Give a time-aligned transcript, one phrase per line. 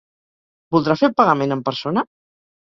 [0.75, 2.05] Voldrà fer el pagament en persona?